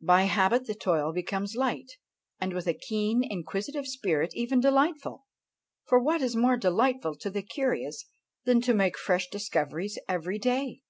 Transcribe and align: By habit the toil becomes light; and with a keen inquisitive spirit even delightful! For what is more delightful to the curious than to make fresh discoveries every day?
By 0.00 0.22
habit 0.22 0.66
the 0.68 0.76
toil 0.76 1.12
becomes 1.12 1.56
light; 1.56 1.94
and 2.40 2.52
with 2.54 2.68
a 2.68 2.74
keen 2.78 3.24
inquisitive 3.28 3.88
spirit 3.88 4.30
even 4.34 4.60
delightful! 4.60 5.26
For 5.88 5.98
what 6.00 6.22
is 6.22 6.36
more 6.36 6.56
delightful 6.56 7.16
to 7.16 7.28
the 7.28 7.42
curious 7.42 8.04
than 8.44 8.60
to 8.60 8.72
make 8.72 8.96
fresh 8.96 9.26
discoveries 9.30 9.98
every 10.08 10.38
day? 10.38 10.82